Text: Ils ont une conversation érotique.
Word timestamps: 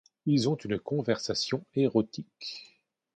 Ils 0.25 0.49
ont 0.49 0.55
une 0.55 0.79
conversation 0.79 1.63
érotique. 1.75 2.81